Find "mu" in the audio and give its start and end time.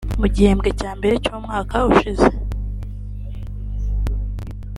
0.19-0.27